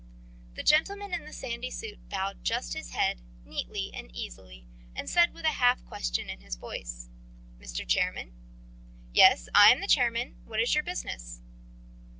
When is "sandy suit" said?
1.31-2.09